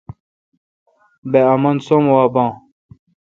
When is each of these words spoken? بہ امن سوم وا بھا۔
بہ 1.31 1.39
امن 1.53 1.75
سوم 1.85 2.05
وا 2.13 2.23
بھا۔ 2.33 2.45